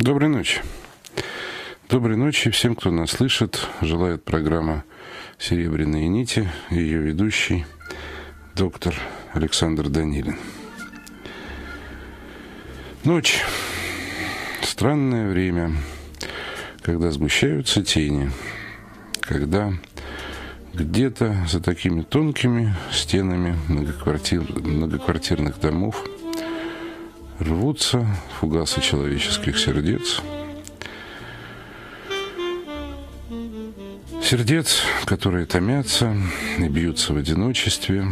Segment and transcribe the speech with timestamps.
[0.00, 0.62] Доброй ночи.
[1.90, 3.68] Доброй ночи всем, кто нас слышит.
[3.82, 4.84] Желает программа
[5.38, 7.66] «Серебряные нити» ее ведущий
[8.56, 8.94] доктор
[9.34, 10.38] Александр Данилин.
[13.04, 13.42] Ночь.
[14.62, 15.72] Странное время,
[16.80, 18.30] когда сгущаются тени,
[19.20, 19.70] когда
[20.72, 26.02] где-то за такими тонкими стенами многоквартир, многоквартирных домов
[27.40, 28.06] рвутся
[28.38, 30.20] фугасы человеческих сердец.
[34.22, 36.14] Сердец, которые томятся
[36.58, 38.06] и бьются в одиночестве.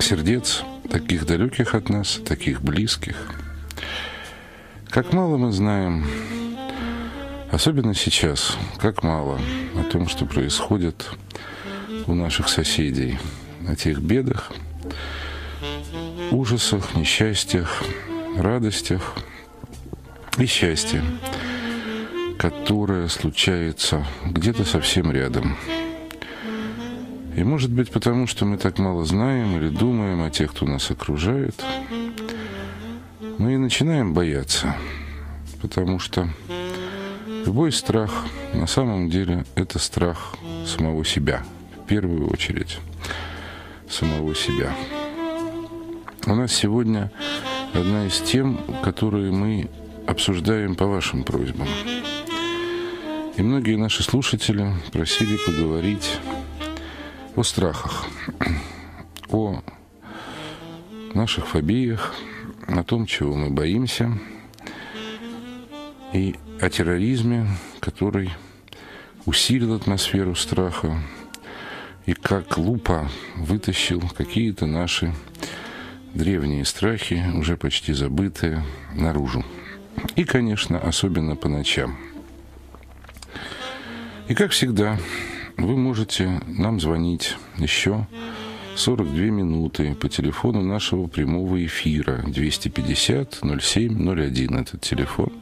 [0.00, 3.30] Сердец таких далеких от нас, таких близких.
[4.90, 6.04] Как мало мы знаем,
[7.50, 9.40] особенно сейчас, как мало
[9.76, 11.08] о том, что происходит
[12.06, 13.18] у наших соседей,
[13.66, 14.52] о тех бедах,
[16.38, 17.82] ужасах, несчастьях,
[18.36, 19.16] радостях
[20.38, 21.02] и счастье,
[22.38, 25.56] которое случается где-то совсем рядом.
[27.36, 30.90] И может быть потому, что мы так мало знаем или думаем о тех, кто нас
[30.92, 31.60] окружает,
[33.38, 34.76] мы и начинаем бояться,
[35.60, 36.28] потому что
[37.46, 41.42] любой страх на самом деле это страх самого себя,
[41.82, 42.78] в первую очередь
[43.88, 44.72] самого себя.
[46.28, 47.10] У нас сегодня
[47.72, 49.70] одна из тем, которые мы
[50.06, 51.66] обсуждаем по вашим просьбам.
[53.38, 56.18] И многие наши слушатели просили поговорить
[57.34, 58.04] о страхах,
[59.30, 59.62] о
[61.14, 62.14] наших фобиях,
[62.66, 64.12] о том, чего мы боимся,
[66.12, 67.46] и о терроризме,
[67.80, 68.30] который
[69.24, 71.02] усилил атмосферу страха,
[72.04, 75.14] и как лупа вытащил какие-то наши
[76.14, 78.64] древние страхи, уже почти забытые,
[78.94, 79.44] наружу.
[80.16, 81.96] И, конечно, особенно по ночам.
[84.28, 84.98] И, как всегда,
[85.56, 88.06] вы можете нам звонить еще
[88.76, 95.32] 42 минуты по телефону нашего прямого эфира 250 07 01 этот телефон.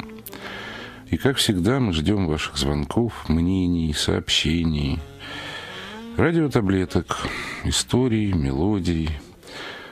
[1.11, 4.99] И как всегда мы ждем ваших звонков, мнений, сообщений,
[6.17, 7.29] радиотаблеток,
[7.65, 9.11] историй, мелодий,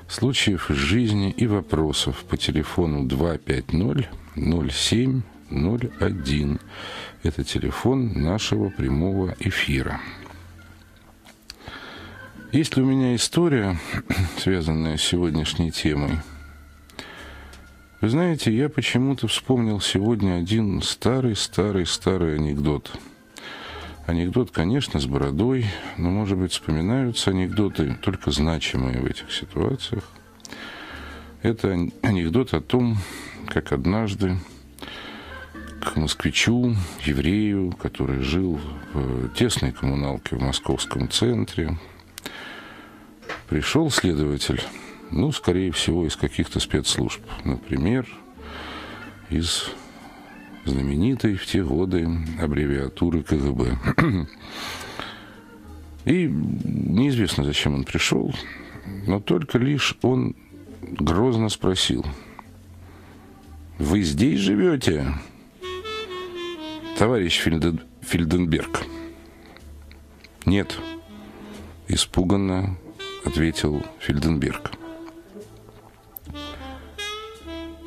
[0.09, 6.61] случаев из жизни и вопросов по телефону 250 07 01.
[7.23, 10.01] Это телефон нашего прямого эфира.
[12.53, 13.79] Есть ли у меня история,
[14.39, 16.19] связанная с сегодняшней темой?
[18.01, 22.93] Вы знаете, я почему-то вспомнил сегодня один старый-старый-старый анекдот–
[24.07, 25.65] Анекдот, конечно, с бородой,
[25.97, 30.05] но, может быть, вспоминаются анекдоты, только значимые в этих ситуациях.
[31.41, 32.99] Это анекдот о том,
[33.47, 34.37] как однажды
[35.81, 38.61] к москвичу, еврею, который жил
[38.93, 41.79] в тесной коммуналке в московском центре,
[43.49, 44.63] пришел следователь,
[45.11, 48.07] ну, скорее всего, из каких-то спецслужб, например,
[49.31, 49.71] из
[50.65, 52.09] знаменитой в те годы
[52.41, 53.79] аббревиатуры КГБ.
[56.05, 58.35] И неизвестно, зачем он пришел,
[59.07, 60.37] но только лишь он
[60.83, 62.05] грозно спросил.
[63.79, 65.07] «Вы здесь живете,
[66.99, 67.81] товарищ Фильден...
[68.03, 68.83] Фильденберг?»
[70.45, 70.79] «Нет»,—
[71.89, 72.77] испуганно
[73.25, 74.84] ответил Фильденберг.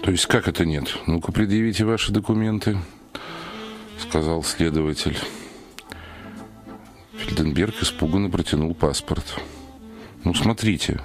[0.07, 1.00] То есть как это нет?
[1.06, 2.78] Ну-ка, предъявите ваши документы,
[4.00, 5.18] сказал следователь.
[7.18, 9.25] Фельденберг испуганно протянул паспорт.
[10.23, 11.01] Ну, смотрите,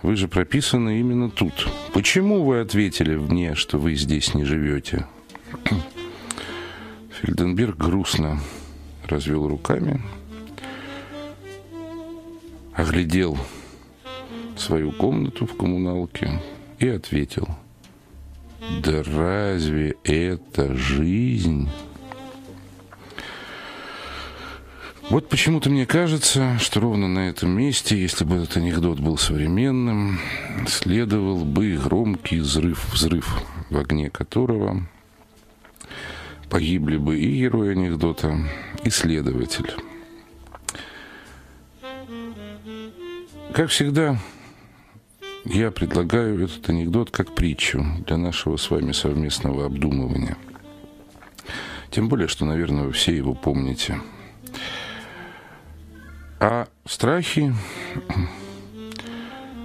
[0.00, 1.68] вы же прописаны именно тут.
[1.92, 5.04] Почему вы ответили мне, что вы здесь не живете?
[7.20, 8.40] Фельденберг грустно
[9.04, 10.00] развел руками,
[12.72, 13.36] оглядел
[14.56, 16.40] свою комнату в коммуналке
[16.78, 17.46] и ответил–
[18.80, 21.68] да разве это жизнь?
[25.10, 30.18] Вот почему-то мне кажется, что ровно на этом месте, если бы этот анекдот был современным,
[30.66, 34.86] следовал бы громкий взрыв, взрыв в огне которого
[36.48, 38.38] погибли бы и герой анекдота,
[38.84, 39.72] и следователь.
[43.52, 44.18] Как всегда,
[45.44, 50.36] я предлагаю этот анекдот как притчу для нашего с вами совместного обдумывания.
[51.90, 54.00] Тем более, что, наверное, вы все его помните.
[56.40, 57.54] А страхи...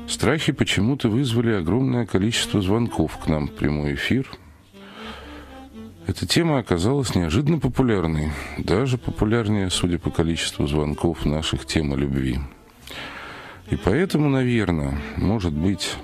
[0.08, 4.30] Страхи почему-то вызвали огромное количество звонков к нам в прямой эфир.
[6.08, 12.40] Эта тема оказалась неожиданно популярной, даже популярнее, судя по количеству звонков наших тем о любви.
[13.70, 15.96] И поэтому, наверное, может быть,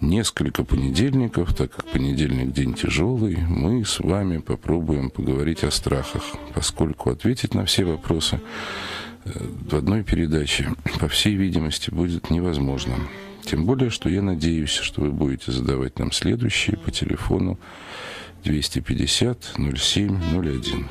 [0.00, 6.22] несколько понедельников, так как понедельник день тяжелый, мы с вами попробуем поговорить о страхах,
[6.54, 8.40] поскольку ответить на все вопросы
[9.24, 9.30] э,
[9.70, 10.68] в одной передаче,
[11.00, 12.94] по всей видимости, будет невозможно.
[13.42, 17.58] Тем более, что я надеюсь, что вы будете задавать нам следующие по телефону
[18.44, 20.88] 250 07 01.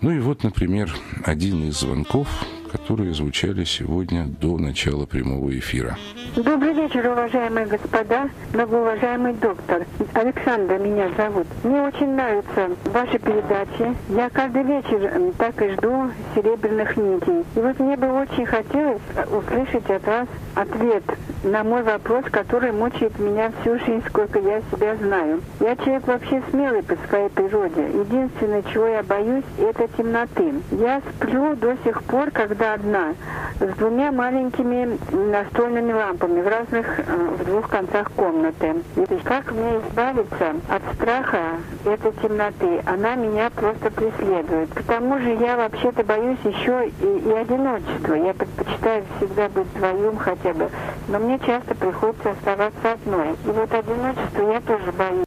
[0.00, 0.94] Ну и вот, например,
[1.24, 2.28] один из звонков,
[2.70, 5.96] которые звучали сегодня до начала прямого эфира.
[6.36, 9.86] Добрый вечер, уважаемые господа, многоуважаемый доктор.
[10.12, 11.46] Александра меня зовут.
[11.64, 13.96] Мне очень нравятся ваши передачи.
[14.10, 17.44] Я каждый вечер так и жду серебряных нитей.
[17.56, 19.00] И вот мне бы очень хотелось
[19.30, 21.04] услышать от вас ответ
[21.44, 25.40] на мой вопрос, который мучает меня всю жизнь, сколько я себя знаю.
[25.60, 27.82] Я человек вообще смелый по своей природе.
[27.94, 30.54] Единственное, чего я боюсь, это темноты.
[30.72, 33.14] Я сплю до сих пор, когда одна,
[33.60, 37.02] с двумя маленькими настольными лампами в разных, э,
[37.38, 38.82] в двух концах комнаты.
[38.96, 41.42] И как мне избавиться от страха
[41.84, 42.82] этой темноты?
[42.86, 44.70] Она меня просто преследует.
[44.74, 48.14] К тому же я вообще-то боюсь еще и, и одиночества.
[48.14, 50.68] Я предпочитаю всегда быть вдвоем хотя бы.
[51.08, 53.32] Но мне часто приходится оставаться одной.
[53.32, 55.24] И вот одиночество я тоже боюсь.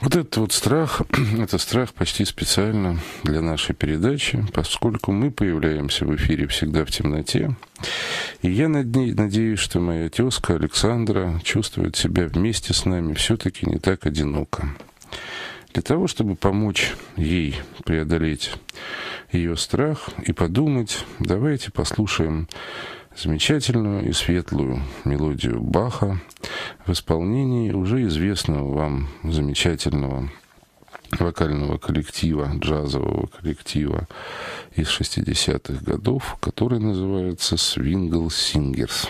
[0.00, 1.02] Вот этот вот страх,
[1.38, 7.54] это страх почти специально для нашей передачи, поскольку мы появляемся в эфире всегда в темноте.
[8.42, 14.04] И я надеюсь, что моя тезка Александра чувствует себя вместе с нами все-таки не так
[14.04, 14.68] одиноко.
[15.72, 18.52] Для того, чтобы помочь ей преодолеть
[19.30, 22.48] ее страх и подумать, давайте послушаем
[23.16, 26.20] замечательную и светлую мелодию Баха
[26.86, 30.30] в исполнении уже известного вам замечательного
[31.18, 34.08] вокального коллектива, джазового коллектива
[34.74, 39.08] из 60-х годов, который называется «Swingle Singers».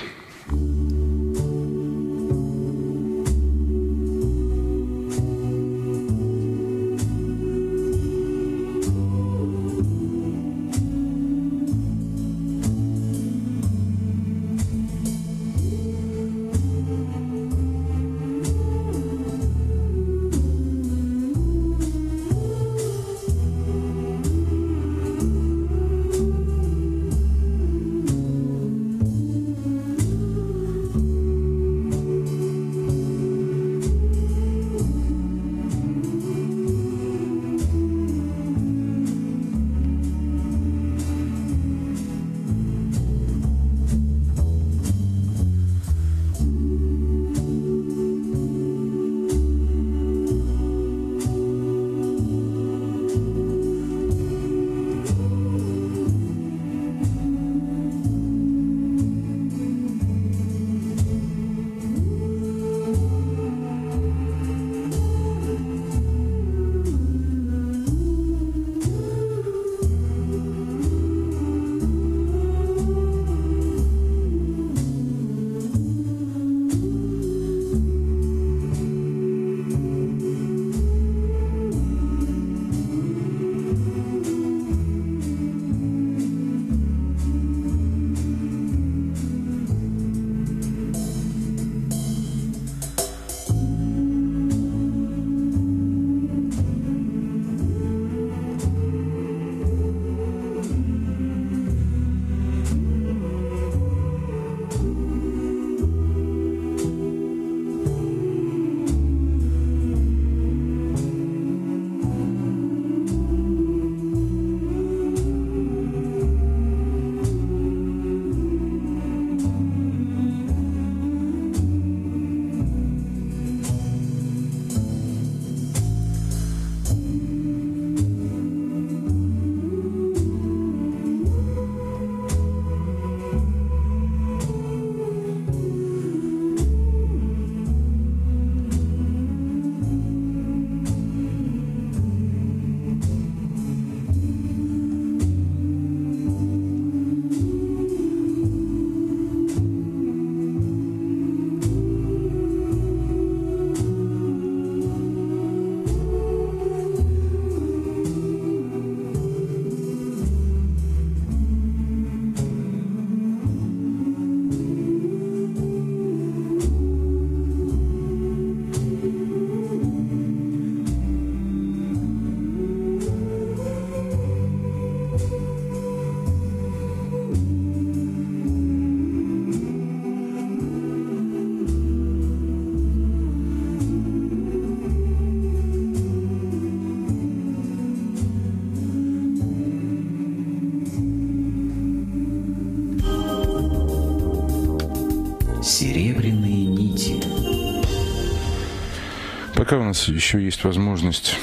[199.74, 201.36] Пока у нас еще есть возможность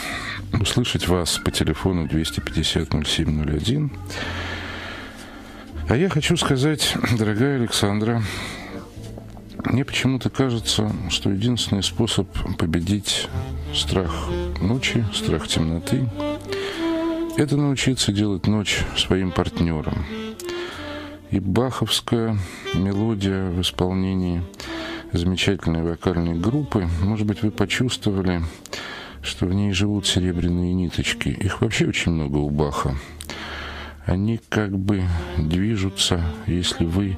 [0.54, 3.92] услышать вас по телефону 250-0701.
[5.90, 8.24] А я хочу сказать, дорогая Александра,
[9.66, 13.28] мне почему-то кажется, что единственный способ победить
[13.76, 14.30] страх
[14.62, 16.08] ночи, страх темноты,
[17.36, 20.06] это научиться делать ночь своим партнером.
[21.32, 22.38] И баховская
[22.76, 24.42] мелодия в исполнении
[25.12, 28.42] замечательной вокальной группы, может быть, вы почувствовали,
[29.22, 31.30] что в ней живут серебряные ниточки.
[31.30, 32.96] Их вообще очень много у Баха.
[34.06, 35.04] Они как бы
[35.38, 37.18] движутся, если вы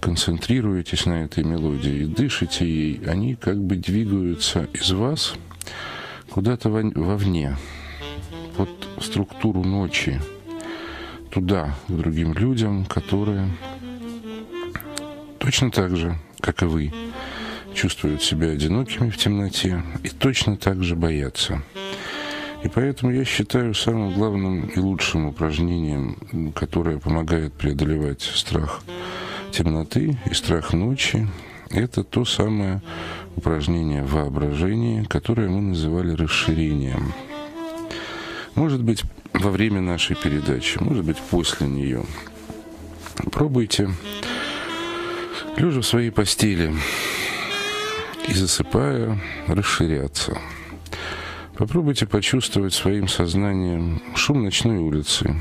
[0.00, 5.34] концентрируетесь на этой мелодии и дышите ей, они как бы двигаются из вас
[6.30, 7.56] куда-то вовне,
[8.56, 8.70] под
[9.00, 10.20] структуру ночи,
[11.30, 13.48] туда, к другим людям, которые
[15.38, 16.92] точно так же, как и вы,
[17.74, 21.62] чувствуют себя одинокими в темноте и точно так же боятся.
[22.64, 28.82] И поэтому я считаю самым главным и лучшим упражнением, которое помогает преодолевать страх
[29.50, 31.26] темноты и страх ночи,
[31.70, 32.80] это то самое
[33.36, 37.12] упражнение воображения, которое мы называли расширением.
[38.54, 39.02] Может быть,
[39.32, 42.04] во время нашей передачи, может быть, после нее.
[43.30, 43.90] Пробуйте,
[45.56, 46.72] лежа в своей постели
[48.28, 50.38] и засыпая, расширяться.
[51.56, 55.36] Попробуйте почувствовать своим сознанием шум ночной улицы,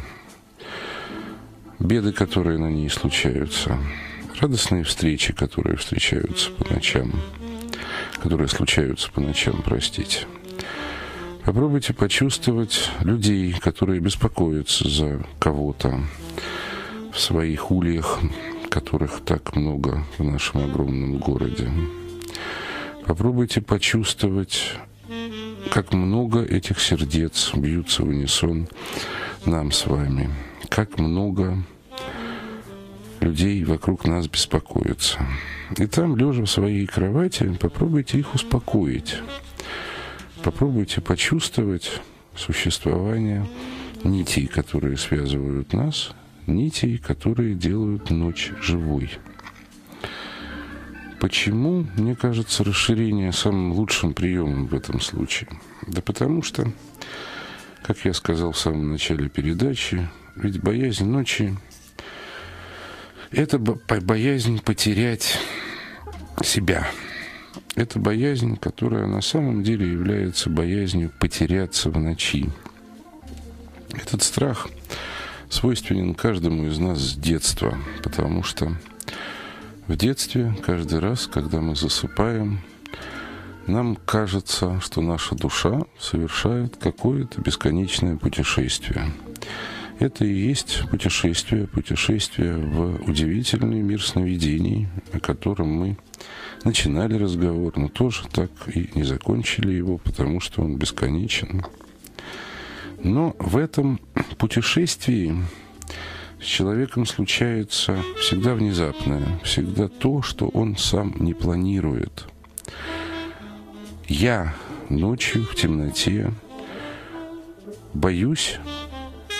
[1.80, 3.78] беды, которые на ней случаются,
[4.40, 7.14] радостные встречи, которые встречаются по ночам,
[8.22, 10.26] которые случаются по ночам, простите.
[11.46, 16.04] Попробуйте почувствовать людей, которые беспокоятся за кого-то
[17.12, 18.20] в своих ульях,
[18.70, 21.70] которых так много в нашем огромном городе.
[23.06, 24.76] Попробуйте почувствовать,
[25.72, 28.68] как много этих сердец бьются в унисон
[29.46, 30.30] нам с вами,
[30.70, 31.64] как много
[33.20, 35.20] людей вокруг нас беспокоятся.
[35.78, 39.18] И там, лежа в своей кровати, попробуйте их успокоить.
[40.44, 42.02] Попробуйте почувствовать
[42.36, 43.48] существование
[44.04, 46.12] нитей, которые связывают нас,
[46.48, 49.12] нитей, которые делают ночь живой.
[51.22, 55.50] Почему, мне кажется, расширение самым лучшим приемом в этом случае?
[55.88, 56.74] Да потому что,
[57.84, 61.56] как я сказал в самом начале передачи, ведь боязнь ночи–
[63.32, 65.38] это боязнь потерять
[66.44, 66.90] себя–
[67.76, 72.50] это боязнь, которая на самом деле является боязнью потеряться в ночи.
[73.94, 74.68] Этот страх
[75.50, 78.76] свойственен каждому из нас с детства, потому что
[79.92, 82.62] в детстве каждый раз, когда мы засыпаем,
[83.68, 89.12] нам кажется, что наша душа совершает какое-то бесконечное путешествие.
[90.00, 95.98] Это и есть путешествие, путешествие в удивительный мир сновидений, о котором мы
[96.64, 101.66] начинали разговор, но тоже так и не закончили его, потому что он бесконечен.
[103.04, 104.00] Но в этом
[104.38, 105.36] путешествии
[106.42, 112.26] с человеком случается всегда внезапное, всегда то, что он сам не планирует.
[114.08, 114.56] Я
[114.90, 116.34] ночью в темноте
[117.94, 118.58] боюсь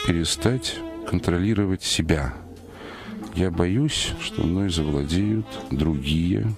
[0.06, 0.76] перестать
[1.08, 2.34] контролировать себя.
[3.34, 6.54] Я боюсь, что мной завладеют другие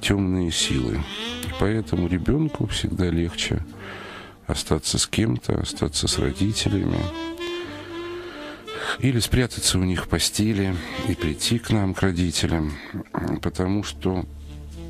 [0.00, 0.96] темные силы.
[1.44, 3.64] И поэтому ребенку всегда легче
[4.46, 6.98] остаться с кем-то, остаться с родителями,
[8.98, 10.74] или спрятаться у них в постели
[11.08, 12.72] и прийти к нам, к родителям,
[13.42, 14.24] потому что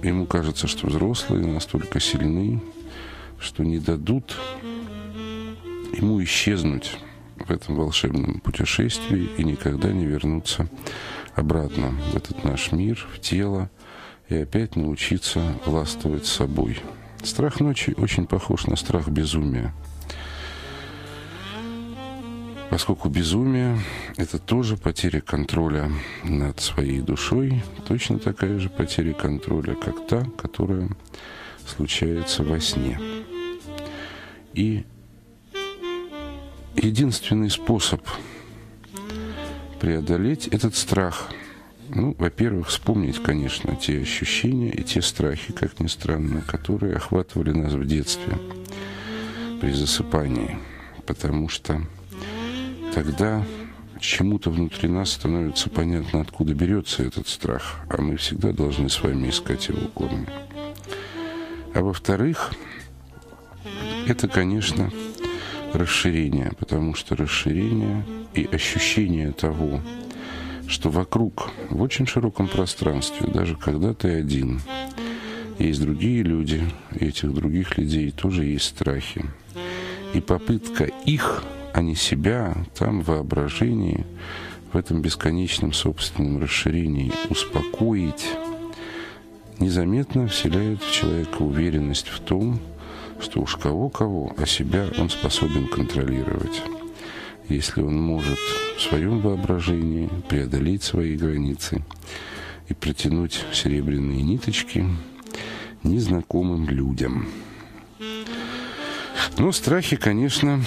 [0.03, 2.63] ему кажется, что взрослые настолько сильны,
[3.39, 4.37] что не дадут
[5.93, 6.97] ему исчезнуть
[7.37, 10.69] в этом волшебном путешествии и никогда не вернуться
[11.35, 13.71] обратно в этот наш мир, в тело,
[14.29, 16.81] и опять научиться властвовать собой.
[17.23, 19.75] Страх ночи очень похож на страх безумия.
[22.71, 23.79] Поскольку безумие–
[24.17, 25.91] это тоже потеря контроля
[26.23, 30.89] над своей душой, точно такая же потеря контроля, как та, которая
[31.67, 32.99] случается во сне.
[34.55, 34.85] И
[36.77, 38.01] единственный способ
[39.81, 41.31] преодолеть этот страх–
[41.93, 47.73] ну, во-первых, вспомнить, конечно, те ощущения и те страхи, как ни странно, которые охватывали нас
[47.73, 48.39] в детстве
[49.61, 50.57] при засыпании.
[51.05, 51.83] Потому что
[52.95, 53.45] тогда
[54.01, 59.29] чему-то внутри нас становится понятно, откуда берется этот страх, а мы всегда должны с вами
[59.29, 60.27] искать его корни.
[61.75, 62.53] А во-вторых,
[64.07, 64.91] это, конечно,
[65.73, 68.05] расширение, потому что расширение
[68.35, 69.81] и ощущение того,
[70.67, 74.61] что вокруг, в очень широком пространстве, даже когда ты один,
[75.59, 76.63] есть другие люди,
[76.99, 79.25] и этих других людей тоже есть страхи.
[80.15, 84.07] И попытка их, а не себя, там в воображении,
[84.73, 88.27] в этом бесконечном собственном расширении успокоить,
[89.59, 92.61] незаметно вселяет в человека уверенность в том,
[93.21, 96.63] что уж кого-кого, а себя он способен контролировать.
[97.49, 98.39] Если он может
[98.77, 101.83] в своем воображении преодолеть свои границы
[102.69, 104.87] и протянуть серебряные ниточки
[105.83, 107.29] незнакомым людям.
[109.37, 110.63] Но страхи, конечно,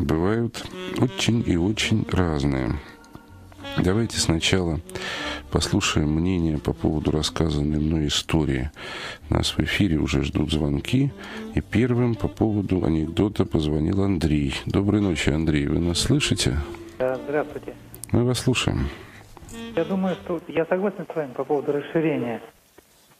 [0.00, 0.64] бывают
[1.00, 2.72] очень и очень разные.
[3.78, 4.78] Давайте сначала
[5.50, 8.70] послушаем мнение по поводу рассказанной мной истории.
[9.30, 11.12] Нас в эфире уже ждут звонки.
[11.54, 14.54] И первым по поводу анекдота позвонил Андрей.
[14.66, 15.66] Доброй ночи, Андрей.
[15.66, 16.56] Вы нас слышите?
[16.98, 17.74] Да, здравствуйте.
[18.12, 18.88] Мы вас слушаем.
[19.74, 22.40] Я думаю, что я согласен с вами по поводу расширения.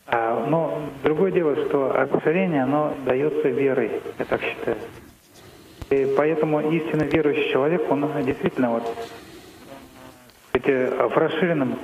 [0.06, 4.76] А, но другое дело, что расширение, оно дается верой, я так считаю.
[5.90, 8.96] И поэтому истинно верующий человек, он действительно вот
[10.52, 11.78] эти, в расширенном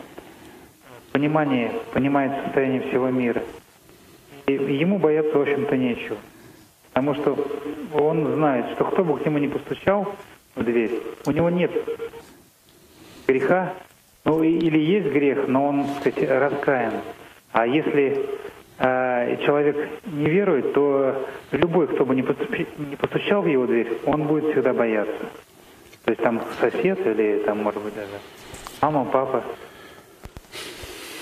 [1.12, 3.42] понимании понимает состояние всего мира.
[4.47, 6.16] И ему бояться, в общем-то, нечего.
[6.92, 7.38] Потому что
[7.95, 10.14] он знает, что кто бы к нему не постучал
[10.54, 11.71] в дверь, у него нет
[13.26, 13.75] греха,
[14.25, 16.95] ну или есть грех, но он, так сказать, раскаян.
[17.52, 18.50] А если э,
[18.80, 24.73] человек не верует, то любой, кто бы не постучал в его дверь, он будет всегда
[24.73, 25.26] бояться.
[26.04, 28.19] То есть там сосед или там, может быть, даже
[28.80, 29.45] мама, папа.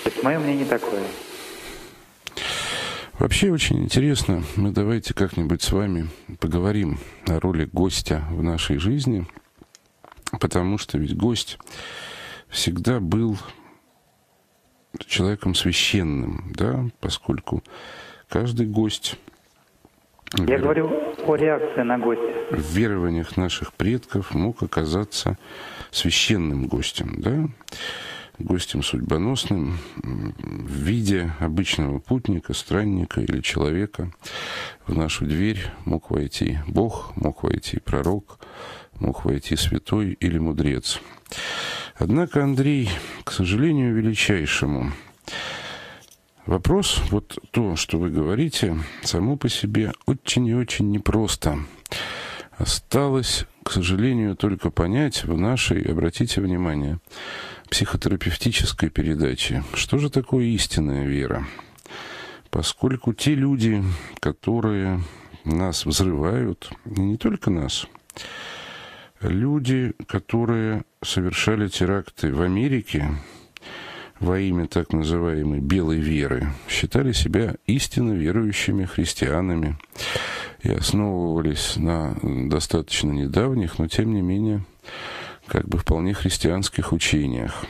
[0.03, 1.03] То есть мое мнение такое.
[3.19, 4.43] Вообще очень интересно.
[4.55, 6.07] Мы давайте как-нибудь с вами
[6.39, 9.25] поговорим о роли гостя в нашей жизни,
[10.39, 11.57] потому что ведь гость
[12.47, 13.37] всегда был
[15.05, 17.63] человеком священным, да, поскольку
[18.27, 19.17] каждый гость...
[20.37, 20.61] Я вер...
[20.61, 20.89] говорю
[21.25, 22.23] о реакции на гостя.
[22.51, 25.37] В верованиях наших предков мог оказаться
[25.91, 27.49] священным гостем, да,
[28.39, 34.11] гостем судьбоносным в виде обычного путника, странника или человека.
[34.87, 38.39] В нашу дверь мог войти Бог, мог войти пророк,
[38.99, 41.01] мог войти святой или мудрец.
[41.95, 42.89] Однако, Андрей,
[43.29, 44.91] к сожалению, величайшему,
[46.47, 51.59] вопрос, вот то, что вы говорите, само по себе очень и очень непросто.
[52.57, 56.97] Осталось, к сожалению, только понять в нашей, обратите внимание,
[57.69, 61.45] психотерапевтической передаче, что же такое истинная вера.
[62.49, 63.83] Поскольку те люди,
[64.21, 65.03] которые
[65.45, 67.85] нас взрывают, и не только нас,
[69.21, 73.09] люди, которые совершали теракты в Америке
[74.19, 79.77] во имя так называемой белой веры, считали себя истинно верующими христианами
[80.61, 84.65] и основывались на достаточно недавних, но тем не менее
[85.47, 87.63] как бы вполне христианских учениях.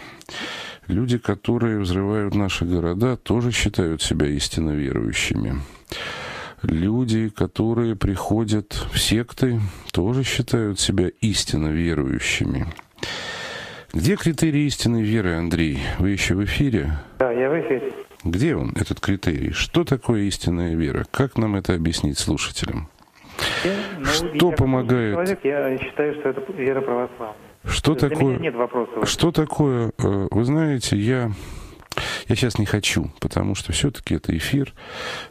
[0.87, 5.61] Люди, которые взрывают наши города, тоже считают себя истинно верующими
[6.63, 9.59] люди, которые приходят в секты,
[9.91, 12.67] тоже считают себя истинно верующими.
[13.93, 15.79] Где критерий истинной веры, Андрей?
[15.97, 16.91] Вы еще в эфире?
[17.17, 17.91] Да, я в эфире.
[18.23, 19.51] Где он, этот критерий?
[19.51, 21.05] Что такое истинная вера?
[21.09, 22.89] Как нам это объяснить слушателям?
[23.63, 25.13] Я, ну, что я, помогает?
[25.13, 27.37] Человек, я считаю, что это вера православная.
[27.65, 28.37] Что такое?
[28.37, 29.09] Нет вопросов.
[29.09, 29.91] Что такое?
[29.97, 31.31] Э, вы знаете, я
[32.29, 34.75] я сейчас не хочу, потому что все-таки это эфир,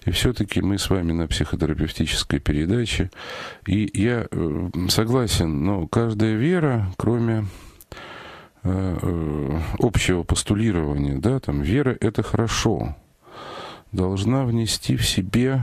[0.04, 3.12] и все-таки мы с вами на психотерапевтической передаче.
[3.66, 7.46] И я э, согласен, но каждая вера, кроме
[8.64, 12.96] э, э, общего постулирования, да, там вера это хорошо,
[13.92, 15.62] должна внести в себе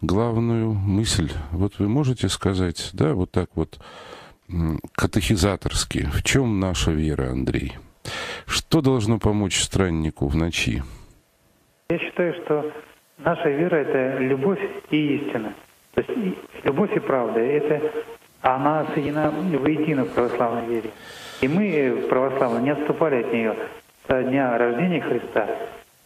[0.00, 1.30] главную мысль.
[1.52, 3.78] Вот вы можете сказать, да, вот так вот
[4.92, 7.76] катехизаторски, в чем наша вера, Андрей?
[8.46, 10.82] Что должно помочь страннику в ночи?
[11.88, 12.72] Я считаю, что
[13.18, 15.54] наша вера— это любовь и истина.
[15.94, 17.80] То есть любовь и правда— это
[18.42, 20.90] она соединена воедино в православной вере.
[21.40, 23.56] И мы, православные, не отступали от нее
[24.06, 25.48] со дня рождения Христа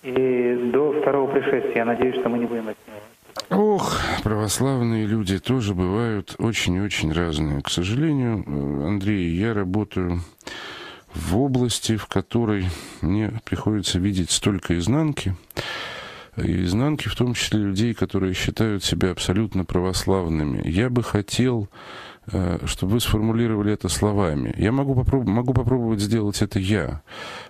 [0.02, 1.76] и до второго пришествия.
[1.76, 3.72] Я надеюсь, что мы не будем от него.
[3.74, 7.62] Ох, православные люди тоже бывают очень-очень разные.
[7.62, 8.44] К сожалению,
[8.86, 10.20] Андрей, я работаю
[11.14, 12.66] в области, в которой
[13.00, 15.36] мне приходится видеть столько изнанки,
[16.36, 20.66] и изнанки, в том числе людей, которые считают себя абсолютно православными.
[20.66, 21.68] Я бы хотел,
[22.32, 24.54] э, чтобы вы сформулировали это словами.
[24.56, 27.02] Я могу, попроб могу попробовать сделать это я,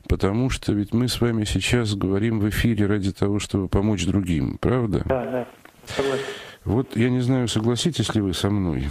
[0.08, 4.58] потому что ведь мы с вами сейчас говорим в эфире ради того, чтобы помочь другим,
[4.58, 5.02] правда?
[5.04, 5.48] Да, да,
[5.86, 6.24] согласен.
[6.64, 8.88] Вот я не знаю, согласитесь ли вы со мной,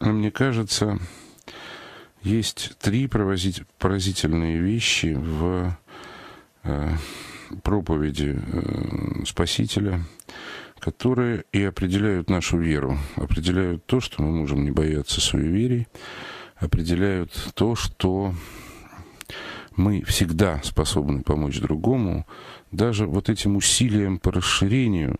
[0.00, 0.98] но мне кажется,
[2.28, 5.76] есть три поразительные вещи в
[6.62, 6.90] э,
[7.62, 10.02] проповеди э, Спасителя,
[10.78, 15.88] которые и определяют нашу веру, определяют то, что мы можем не бояться суеверий,
[16.56, 18.34] определяют то, что
[19.74, 22.26] мы всегда способны помочь другому,
[22.72, 25.16] даже вот этим усилием по расширению,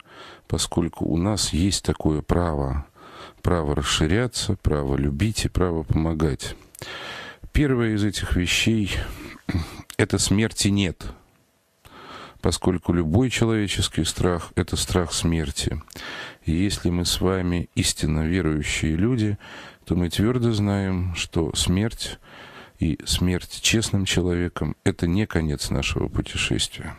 [0.47, 2.87] поскольку у нас есть такое право,
[3.41, 6.55] право расширяться, право любить и право помогать.
[7.53, 8.97] Первая из этих вещей–
[9.97, 11.07] это смерти нет–
[12.41, 15.81] поскольку любой человеческий страх– это страх смерти.
[16.45, 19.39] И если мы с вами истинно верующие люди,
[19.85, 22.19] то мы твердо знаем, что смерть
[22.79, 26.97] и смерть честным человеком– это не конец нашего путешествия.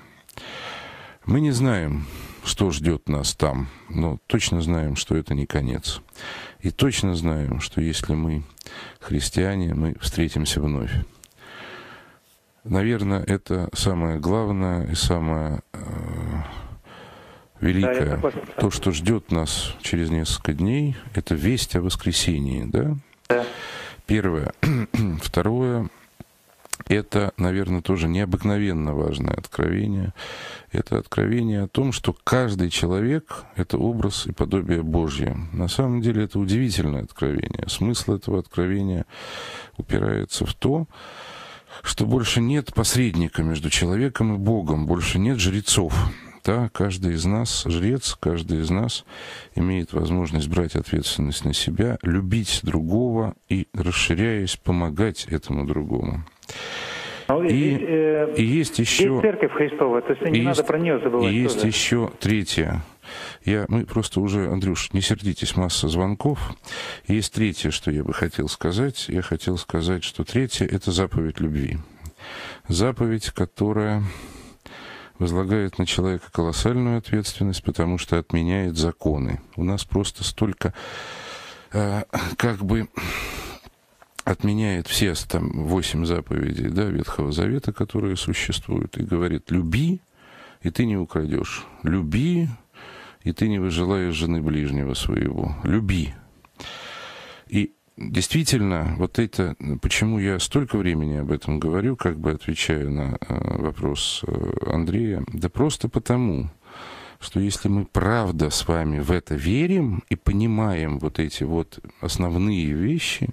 [1.25, 2.05] Мы не знаем,
[2.43, 6.01] что ждет нас там, но точно знаем, что это не конец.
[6.61, 8.43] И точно знаем, что если мы
[8.99, 10.91] христиане, мы встретимся вновь.
[12.63, 15.79] Наверное, это самое главное и самое э,
[17.61, 18.17] великое.
[18.17, 22.97] Да, То, что ждет нас через несколько дней, это весть о воскресении, да?
[23.29, 23.45] Да.
[24.05, 24.51] Первое.
[25.21, 25.89] Второе,
[26.87, 30.13] это, наверное, тоже необыкновенно важное откровение.
[30.71, 35.37] Это откровение о том, что каждый человек— это образ и подобие Божье.
[35.51, 37.67] На самом деле это удивительное откровение.
[37.67, 39.05] Смысл этого откровения
[39.77, 40.87] упирается в то,
[41.83, 45.93] что больше нет посредника между человеком и Богом, больше нет жрецов.
[46.43, 49.05] Да, каждый из нас жрец, каждый из нас
[49.55, 56.23] имеет возможность брать ответственность на себя, любить другого и, расширяясь, помогать этому другому.
[57.47, 59.03] И, и, э, и есть еще...
[59.03, 61.31] Есть церковь Христова, то есть не есть, надо про нее забывать.
[61.31, 61.67] Есть тоже.
[61.67, 62.81] еще третье.
[63.45, 66.39] Я, мы просто уже, Андрюш, не сердитесь, масса звонков.
[67.07, 69.05] Есть третье, что я бы хотел сказать.
[69.09, 71.77] Я хотел сказать, что третье– это заповедь любви.
[72.67, 74.03] Заповедь, которая
[75.19, 79.41] возлагает на человека колоссальную ответственность, потому что отменяет законы.
[79.55, 80.73] У нас просто столько
[81.73, 82.03] э,
[82.37, 82.87] как бы
[84.29, 90.01] отменяет все там восемь заповедей да, Ветхого Завета, которые существуют, и говорит, люби,
[90.61, 91.65] и ты не украдешь.
[91.83, 92.47] Люби,
[93.23, 95.55] и ты не выжелаешь жены ближнего своего.
[95.63, 96.13] Люби.
[97.47, 103.17] И действительно, вот это, почему я столько времени об этом говорю, как бы отвечаю на
[103.19, 106.51] э, вопрос э, Андрея, да просто потому,
[107.19, 112.73] что если мы правда с вами в это верим и понимаем вот эти вот основные
[112.73, 113.29] вещи,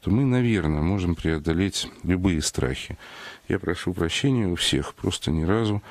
[0.00, 2.98] то мы, наверное, можем преодолеть любые страхи.
[3.48, 5.82] Я прошу прощения у всех, просто ни разу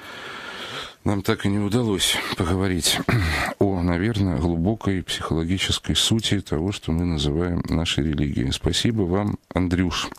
[1.03, 2.99] нам так и не удалось поговорить
[3.59, 8.51] о, наверное, глубокой психологической сути того, что мы называем нашей религией.
[8.51, 10.09] Спасибо вам, Андрюш.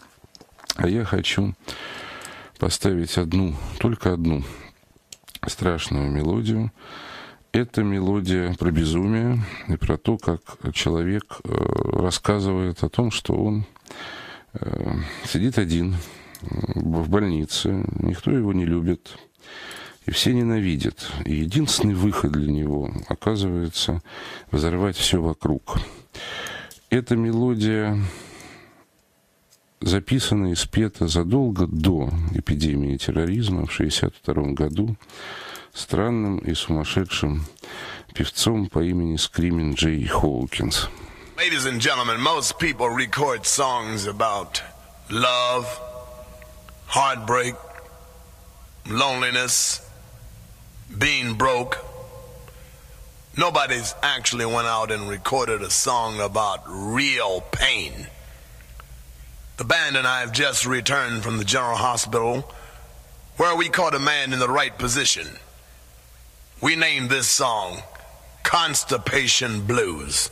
[0.76, 1.55] А я хочу
[2.59, 4.42] поставить одну, только одну
[5.46, 6.72] страшную мелодию.
[7.53, 10.41] Это мелодия про безумие и про то, как
[10.73, 11.51] человек э,
[11.99, 13.65] рассказывает о том, что он
[14.53, 14.93] э,
[15.25, 15.97] сидит один
[16.43, 19.19] в больнице, никто его не любит,
[20.07, 21.11] и все ненавидят.
[21.25, 24.01] И единственный выход для него оказывается
[24.53, 25.79] взорвать все вокруг.
[26.89, 27.99] Эта мелодия
[29.81, 34.97] записана и спета задолго до эпидемии терроризма в 1962 году
[35.74, 37.46] странным и сумасшедшим
[38.13, 40.89] певцом по имени Скримин Джей Хоукинс.
[41.38, 44.62] Ladies and gentlemen, most people record songs about
[45.10, 45.68] love,
[46.88, 47.56] heartbreak,
[48.89, 49.82] loneliness,
[50.98, 51.84] being broke.
[53.38, 58.08] Nobody's actually went out and recorded a song about real pain.
[59.58, 62.50] The band and I have just returned from the General Hospital
[63.38, 65.28] where we caught a man in the right position.
[66.62, 67.83] We named this song
[68.42, 70.29] Constipation Blues.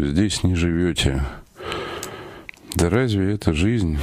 [0.00, 1.22] Что здесь не живете.
[2.74, 3.98] Да разве это жизнь?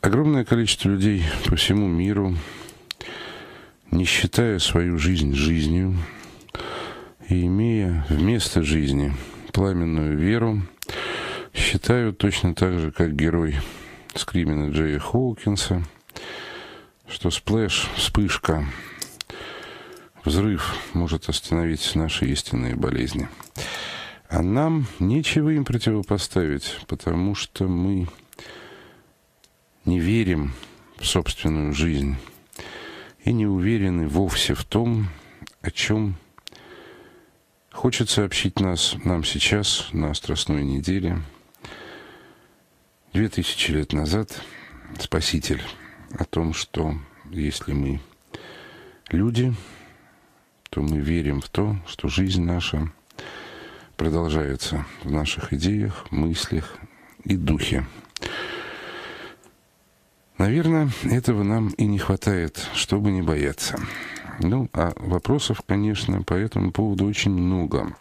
[0.00, 2.34] Огромное количество людей по всему миру,
[3.90, 5.98] не считая свою жизнь жизнью
[7.28, 9.12] и имея вместо жизни
[9.52, 10.62] пламенную веру,
[11.52, 13.56] считают точно так же, как герой
[14.14, 15.82] Скримена Джея Хоукинса,
[17.06, 18.64] что splash, вспышка,
[20.24, 23.28] Взрыв может остановить наши истинные болезни.
[24.28, 28.06] А нам нечего им противопоставить, потому что мы
[29.86, 30.52] не верим
[30.98, 32.16] в собственную жизнь
[33.24, 35.08] и не уверены вовсе в том,
[35.62, 36.16] о чем
[37.72, 41.22] хочет сообщить нас, нам сейчас на Страстной неделе.
[43.14, 44.40] Две тысячи лет назад
[44.98, 45.62] Спаситель
[46.18, 46.94] о том, что
[47.30, 48.00] если мы
[49.10, 49.54] люди,
[50.70, 52.90] то мы верим в то, что жизнь наша
[53.96, 56.76] продолжается в наших идеях, мыслях
[57.24, 57.84] и духе.
[60.38, 63.78] Наверное, этого нам и не хватает, чтобы не бояться.
[64.38, 67.94] Ну, а вопросов, конечно, по этому поводу очень много.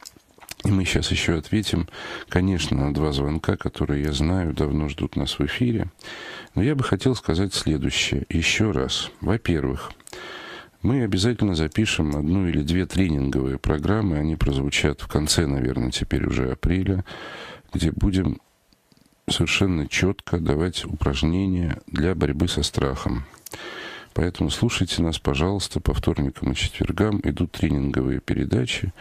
[0.63, 1.89] И мы сейчас еще ответим,
[2.29, 5.87] конечно, на два звонка, которые, я знаю, давно ждут нас в эфире.
[6.55, 9.11] Но я бы хотел сказать следующее еще раз.
[9.19, 9.91] Во-первых,
[10.81, 14.17] мы обязательно запишем одну или две тренинговые программы.
[14.17, 17.03] Они прозвучат в конце, наверное, теперь уже апреля,
[17.73, 18.39] где будем
[19.27, 23.25] совершенно четко давать упражнения для борьбы со страхом.
[24.13, 28.91] Поэтому слушайте нас, пожалуйста, по вторникам и четвергам идут тренинговые передачи.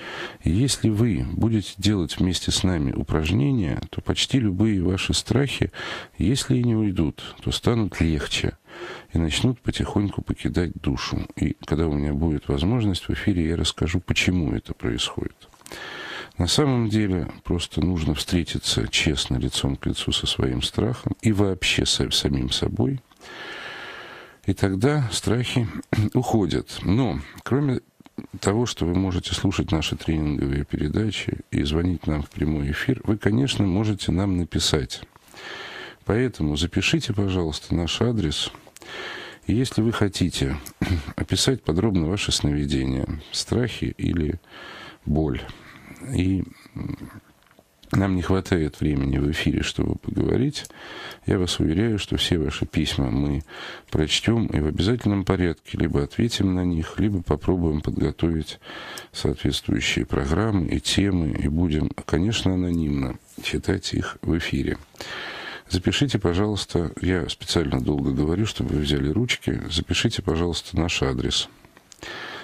[0.44, 5.72] И если вы будете делать вместе с нами упражнения, то почти любые ваши страхи,
[6.18, 8.56] если и не уйдут, то станут легче
[9.12, 11.26] и начнут потихоньку покидать душу.
[11.36, 15.48] И когда у меня будет возможность в эфире, я расскажу, почему это происходит.
[16.36, 21.84] На самом деле просто нужно встретиться честно лицом к лицу со своим страхом и вообще
[21.84, 23.00] с самим собой.
[24.46, 25.68] И тогда страхи
[26.14, 26.78] уходят.
[26.82, 27.80] Но кроме
[28.40, 33.18] того, что вы можете слушать наши тренинговые передачи и звонить нам в прямой эфир, вы,
[33.18, 35.02] конечно, можете нам написать.
[36.04, 38.50] Поэтому запишите, пожалуйста, наш адрес.
[39.46, 40.56] И если вы хотите
[41.16, 44.40] описать подробно ваши сновидения, страхи или
[45.04, 45.40] боль,
[46.14, 46.44] и
[47.92, 50.66] нам не хватает времени в эфире, чтобы поговорить.
[51.26, 53.42] Я вас уверяю, что все ваши письма мы
[53.90, 58.60] прочтем и в обязательном порядке либо ответим на них, либо попробуем подготовить
[59.12, 64.76] соответствующие программы и темы, и будем, конечно, анонимно читать их в эфире.
[65.70, 71.48] Запишите, пожалуйста, я специально долго говорю, чтобы вы взяли ручки, запишите, пожалуйста, наш адрес.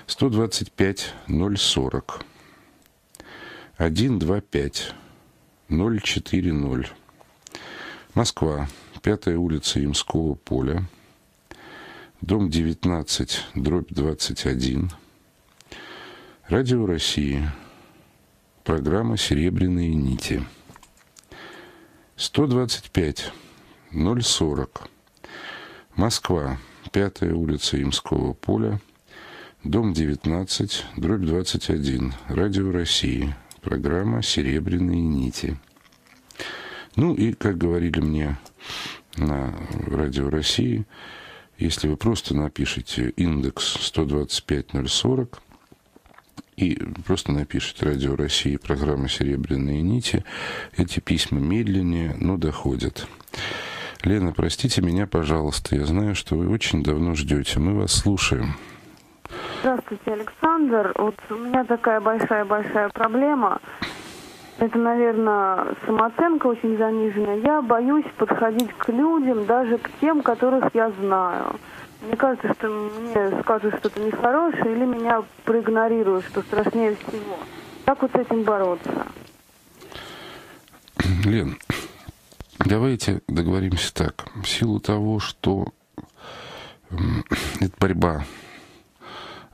[0.07, 2.25] 125 040
[3.79, 4.95] 125
[5.69, 6.97] 040.
[8.15, 8.69] Москва.
[9.03, 10.85] Пятая улица Имского поля.
[12.21, 14.91] Дом 19, дробь 21.
[16.49, 17.51] Радио России.
[18.63, 20.43] Программа «Серебряные нити».
[22.17, 23.33] 125
[23.91, 24.89] 040.
[25.97, 26.59] Москва.
[26.93, 28.81] Пятая улица Имского поля.
[29.65, 32.15] Дом 19, дробь 21.
[32.29, 33.35] Радио России.
[33.63, 35.59] Программа «Серебряные нити».
[36.95, 38.39] Ну и, как говорили мне
[39.17, 39.53] на
[39.85, 40.87] Радио России,
[41.59, 45.43] если вы просто напишите индекс 125040
[46.57, 50.25] и просто напишите Радио России программа «Серебряные нити»,
[50.77, 53.07] эти письма медленнее, но доходят.
[54.03, 57.59] Лена, простите меня, пожалуйста, я знаю, что вы очень давно ждете.
[57.59, 58.55] Мы вас слушаем.
[59.61, 60.93] Здравствуйте, Александр.
[60.97, 63.61] Вот у меня такая большая-большая проблема.
[64.59, 67.39] Это, наверное, самооценка очень заниженная.
[67.39, 71.57] Я боюсь подходить к людям, даже к тем, которых я знаю.
[72.05, 77.39] Мне кажется, что мне скажут что-то нехорошее или меня проигнорируют, что страшнее всего.
[77.85, 79.07] Как вот с этим бороться?
[81.25, 81.59] Лен,
[82.59, 84.27] давайте договоримся так.
[84.35, 85.69] В силу того, что
[87.61, 88.25] это борьба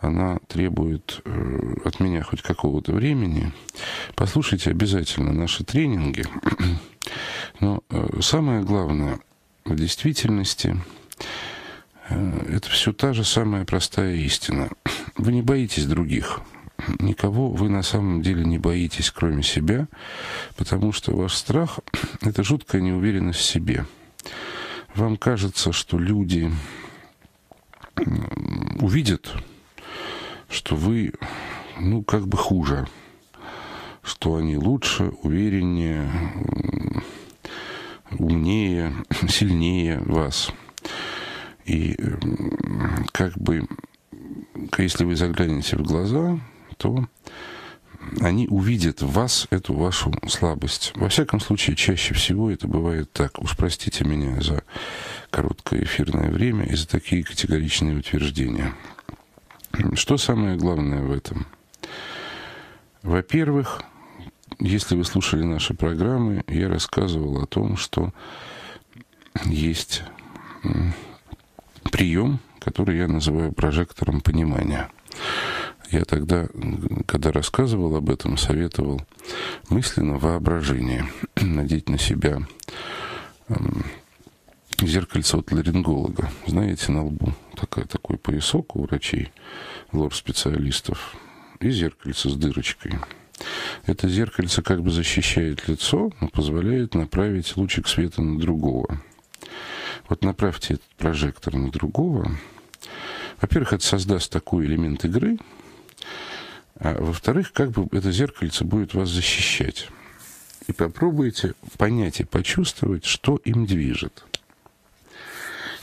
[0.00, 3.52] она требует э, от меня хоть какого-то времени.
[4.14, 6.24] Послушайте обязательно наши тренинги.
[7.60, 9.20] Но э, самое главное
[9.64, 10.76] в действительности
[12.10, 14.70] это все та же самая простая истина.
[15.16, 16.40] Вы не боитесь других.
[16.98, 19.86] Никого вы на самом деле не боитесь, кроме себя,
[20.56, 21.80] потому что ваш страх—
[22.22, 23.86] это жуткая неуверенность в себе.
[24.94, 26.50] Вам кажется, что люди
[28.80, 29.34] увидят
[30.50, 31.12] что вы,
[31.78, 32.86] ну, как бы хуже,
[34.02, 36.10] что они лучше, увереннее,
[38.18, 38.92] умнее,
[39.28, 40.52] сильнее вас.
[41.64, 41.96] И
[43.12, 43.66] как бы,
[44.78, 46.38] если вы заглянете в глаза,
[46.76, 47.06] то
[48.20, 50.92] они увидят в вас эту вашу слабость.
[50.96, 53.38] Во всяком случае, чаще всего это бывает так.
[53.38, 54.64] Уж простите меня за
[55.30, 58.74] короткое эфирное время и за такие категоричные утверждения.
[59.94, 61.46] Что самое главное в этом?
[63.02, 63.82] Во-первых,
[64.58, 68.12] если вы слушали наши программы, я рассказывал о том, что
[69.44, 70.02] есть
[71.90, 74.90] прием, который я называю прожектором понимания.
[75.90, 76.46] Я тогда,
[77.06, 79.02] когда рассказывал об этом, советовал
[79.68, 81.06] мысленно воображение,
[81.40, 82.40] надеть на себя
[84.86, 86.30] зеркальце от ларинголога.
[86.46, 89.32] Знаете, на лбу такой, такой поясок у врачей,
[89.92, 91.14] лор-специалистов,
[91.60, 92.98] и зеркальце с дырочкой.
[93.86, 99.00] Это зеркальце как бы защищает лицо, но позволяет направить лучик света на другого.
[100.10, 102.36] Вот направьте этот прожектор на другого.
[103.40, 105.38] Во-первых, это создаст такой элемент игры,
[106.74, 109.88] а во-вторых, как бы это зеркальце будет вас защищать.
[110.66, 114.24] И попробуйте понять и почувствовать, что им движет.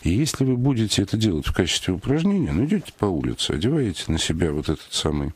[0.03, 4.19] И если вы будете это делать в качестве упражнения, ну, идете по улице, одеваете на
[4.19, 5.33] себя вот этот самый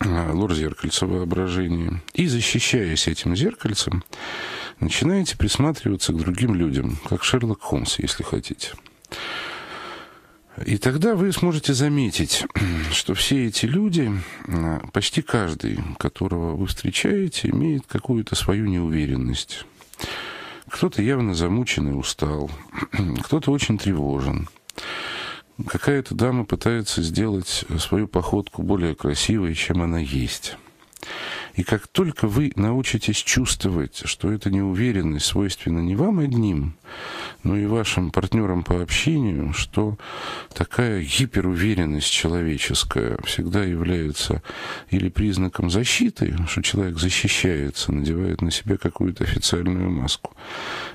[0.00, 2.02] а, лор зеркальца воображения.
[2.12, 4.04] И защищаясь этим зеркальцем,
[4.80, 8.72] начинаете присматриваться к другим людям, как Шерлок Холмс, если хотите.
[10.64, 12.44] И тогда вы сможете заметить,
[12.92, 14.12] что все эти люди,
[14.92, 19.66] почти каждый, которого вы встречаете, имеет какую-то свою неуверенность.
[20.68, 22.50] Кто-то явно замучен и устал,
[23.24, 24.48] кто-то очень тревожен.
[25.66, 30.56] Какая-то дама пытается сделать свою походку более красивой, чем она есть.
[31.54, 36.74] И как только вы научитесь чувствовать, что эта неуверенность свойственна не вам одним,
[37.44, 39.96] но и вашим партнерам по общению, что
[40.52, 44.42] такая гиперуверенность человеческая всегда является
[44.90, 50.34] или признаком защиты, что человек защищается, надевает на себя какую-то официальную маску,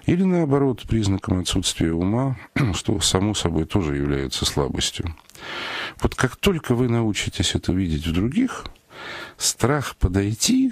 [0.06, 2.38] или наоборот признаком отсутствия ума,
[2.74, 5.16] что само собой тоже является слабостью.
[6.02, 8.66] Вот как только вы научитесь это видеть в других–
[9.38, 10.72] страх подойти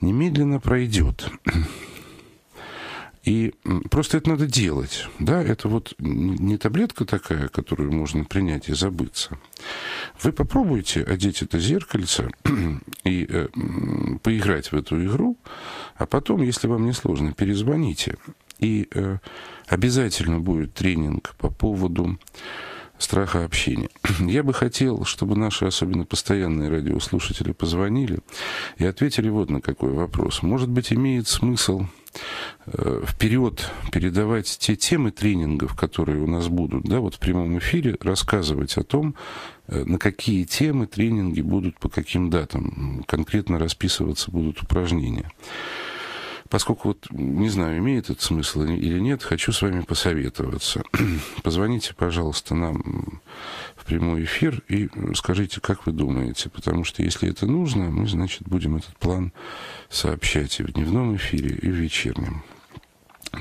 [0.00, 1.30] немедленно пройдет.
[3.24, 3.52] И
[3.90, 5.06] просто это надо делать.
[5.18, 9.38] Да, это вот не таблетка такая, которую можно принять и забыться.
[10.22, 12.30] Вы попробуйте одеть это зеркальце
[13.04, 13.48] и э,
[14.22, 15.36] поиграть в эту игру,
[15.96, 18.16] а потом, если вам не сложно, перезвоните.
[18.60, 19.18] И э,
[19.66, 22.18] обязательно будет тренинг по поводу
[22.98, 23.88] страха общения.
[24.20, 28.18] Я бы хотел, чтобы наши, особенно постоянные радиослушатели, позвонили
[28.76, 30.42] и ответили вот на какой вопрос.
[30.42, 31.86] Может быть, имеет смысл
[32.66, 37.96] э, вперед передавать те темы тренингов, которые у нас будут, да, вот в прямом эфире
[38.00, 39.14] рассказывать о том,
[39.68, 45.30] э, на какие темы тренинги будут, по каким датам, конкретно расписываться будут упражнения.
[46.50, 50.82] Поскольку вот не знаю, имеет это смысл или нет, хочу с вами посоветоваться.
[51.42, 53.20] Позвоните, пожалуйста, нам
[53.76, 58.48] в прямой эфир и скажите, как вы думаете, потому что если это нужно, мы, значит,
[58.48, 59.32] будем этот план
[59.90, 62.42] сообщать и в дневном эфире, и в вечернем.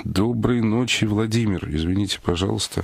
[0.03, 1.63] Доброй ночи, Владимир.
[1.69, 2.83] Извините, пожалуйста,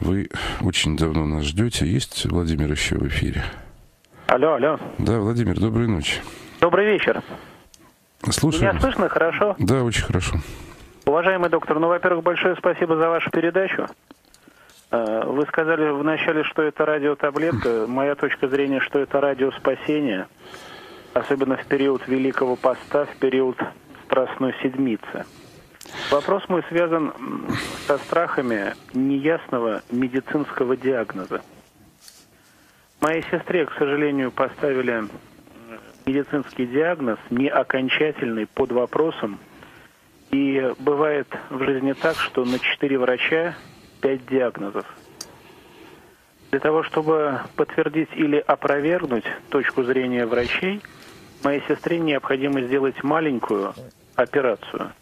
[0.00, 0.30] вы
[0.62, 1.86] очень давно нас ждете.
[1.86, 3.44] Есть Владимир еще в эфире?
[4.26, 4.78] Алло, алло.
[4.98, 6.16] Да, Владимир, доброй ночи.
[6.60, 7.22] Добрый вечер.
[8.30, 8.70] Слушаю.
[8.70, 9.54] Меня слышно хорошо?
[9.58, 10.36] Да, очень хорошо.
[11.04, 13.86] Уважаемый доктор, ну, во-первых, большое спасибо за вашу передачу.
[14.90, 17.86] Э, вы сказали вначале, что это радиотаблетка.
[17.86, 20.28] Моя точка зрения, что это радио спасения,
[21.12, 23.58] особенно в период Великого Поста, в период
[24.06, 25.24] Страстной Седмицы.
[26.10, 27.12] Вопрос мой связан
[27.86, 31.42] со страхами неясного медицинского диагноза.
[33.00, 35.04] Моей сестре, к сожалению, поставили
[36.06, 39.38] медицинский диагноз не окончательный под вопросом.
[40.30, 43.54] И бывает в жизни так, что на четыре врача
[44.00, 44.84] пять диагнозов.
[46.50, 50.80] Для того, чтобы подтвердить или опровергнуть точку зрения врачей,
[51.42, 53.74] моей сестре необходимо сделать маленькую
[54.14, 54.92] операцию,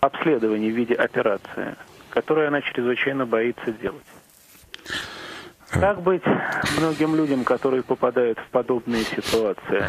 [0.00, 1.76] обследование в виде операции,
[2.10, 4.04] которую она чрезвычайно боится делать.
[5.72, 6.22] Как быть
[6.78, 9.86] многим людям, которые попадают в подобные ситуации?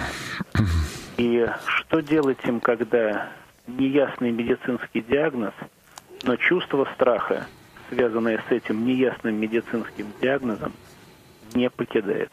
[1.17, 3.29] И что делать им, когда
[3.67, 5.53] неясный медицинский диагноз,
[6.23, 7.47] но чувство страха,
[7.89, 10.73] связанное с этим неясным медицинским диагнозом,
[11.53, 12.31] не покидает?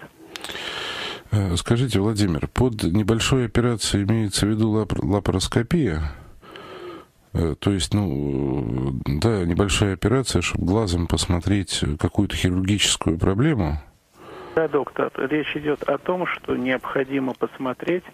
[1.33, 6.13] Э, скажите, Владимир, под небольшой операцией имеется в виду лап лапароскопия?
[7.33, 13.81] Э, то есть, ну, да, небольшая операция, чтобы глазом посмотреть какую-то хирургическую проблему.
[14.57, 18.05] Да, доктор, речь идет о том, что необходимо посмотреть,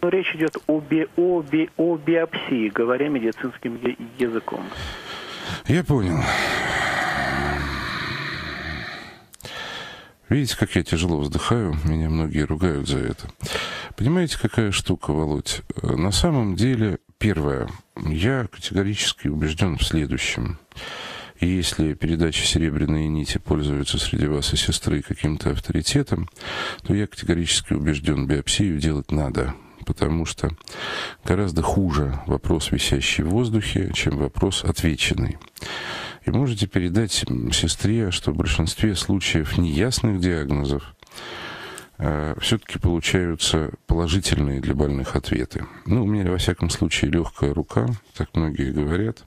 [0.00, 3.78] ну, речь идет о, би, о, би, о биопсии, говоря медицинским
[4.18, 4.64] языком.
[5.66, 6.18] Я понял.
[10.28, 11.74] Видите, как я тяжело вздыхаю?
[11.84, 13.28] Меня многие ругают за это.
[13.96, 15.62] Понимаете, какая штука, Володь?
[15.82, 17.68] Э, на самом деле Первое.
[17.96, 20.56] Я категорически убежден в следующем.
[21.40, 26.28] Если передача «Серебряные нити» пользуется среди вас и сестры каким-то авторитетом,
[26.84, 29.54] то я категорически убежден, биопсию делать надо,
[29.84, 30.50] потому что
[31.24, 35.38] гораздо хуже вопрос, висящий в воздухе, чем вопрос отвеченный.
[36.24, 40.94] И можете передать сестре, что в большинстве случаев неясных диагнозов
[42.40, 45.66] все-таки получаются положительные для больных ответы.
[45.84, 49.24] Ну, у меня, во всяком случае, легкая рука, так многие говорят.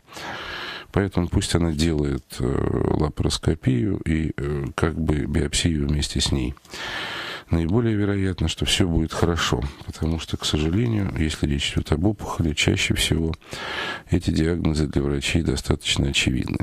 [0.91, 6.53] Поэтому пусть она делает э, лапароскопию и э, как бы биопсию вместе с ней.
[7.49, 12.53] Наиболее вероятно, что все будет хорошо, потому что, к сожалению, если речь идет об опухоли,
[12.53, 13.33] чаще всего
[14.09, 16.59] эти диагнозы для врачей достаточно очевидны.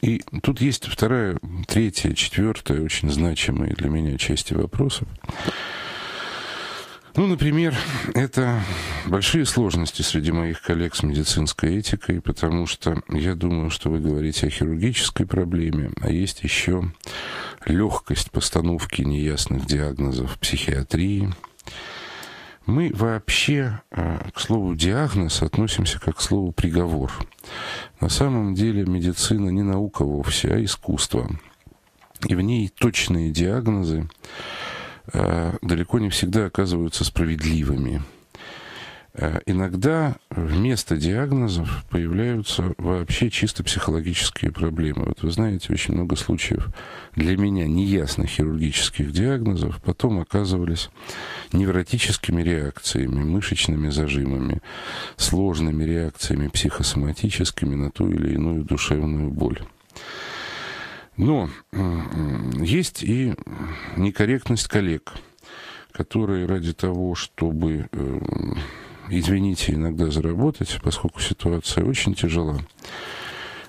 [0.00, 5.08] И тут есть вторая, третья, четвертая, очень значимые для меня части вопросов.
[7.16, 7.74] Ну, например,
[8.12, 8.60] это
[9.06, 14.46] большие сложности среди моих коллег с медицинской этикой, потому что я думаю, что вы говорите
[14.46, 16.92] о хирургической проблеме, а есть еще
[17.64, 21.32] легкость постановки неясных диагнозов в психиатрии.
[22.66, 27.12] Мы вообще э, к слову диагноз относимся как к слову приговор.
[28.00, 31.30] На самом деле медицина не наука вовсе, а искусство.
[32.26, 34.08] И в ней точные диагнозы
[35.12, 38.02] Э, далеко не всегда оказываются справедливыми.
[39.18, 45.06] Э, иногда вместо диагнозов появляются вообще чисто психологические проблемы.
[45.06, 46.68] Вот вы знаете, очень много случаев
[47.14, 50.90] для меня неясных хирургических диагнозов потом оказывались
[51.52, 54.60] невротическими реакциями, мышечными зажимами,
[55.16, 59.60] сложными реакциями психосоматическими на ту или иную душевную боль.
[61.16, 61.48] Но
[62.60, 63.34] есть и
[63.96, 65.14] некорректность коллег,
[65.92, 68.20] которые ради того, чтобы, э,
[69.10, 72.60] извините, иногда заработать, поскольку ситуация очень тяжела,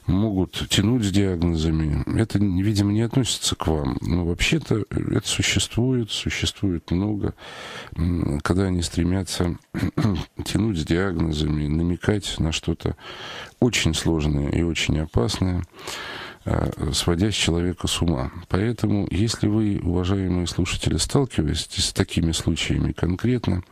[0.07, 2.03] могут тянуть с диагнозами.
[2.19, 3.97] Это, видимо, не относится к вам.
[4.01, 7.33] Но вообще-то это существует, существует много,
[8.41, 9.57] когда они стремятся
[10.45, 12.95] тянуть с диагнозами, намекать на что-то
[13.59, 15.63] очень сложное и очень опасное.
[16.49, 18.31] Э, сводя человека с ума.
[18.47, 23.63] Поэтому, если вы, уважаемые слушатели, сталкиваетесь с такими случаями конкретно,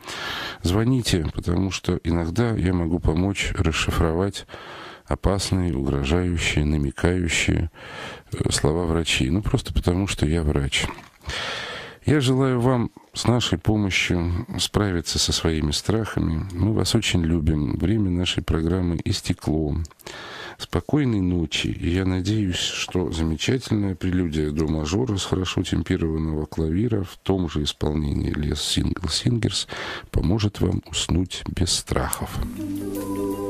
[0.62, 4.46] звоните, потому что иногда я могу помочь расшифровать
[5.06, 7.70] опасные, угрожающие, намекающие
[8.32, 9.30] э, слова врачей.
[9.30, 10.84] Ну, просто потому, что я врач.
[12.04, 16.46] Я желаю вам с нашей помощью справиться со своими страхами.
[16.52, 17.78] Мы вас очень любим.
[17.78, 19.74] Время нашей программы истекло
[20.58, 21.68] спокойной ночи.
[21.68, 27.62] И я надеюсь, что замечательная прелюдия до мажора с хорошо темпированного клавира в том же
[27.62, 29.68] исполнении Лес Сингл Сингерс
[30.10, 32.30] поможет вам уснуть без страхов.
[32.56, 33.45] Thank you.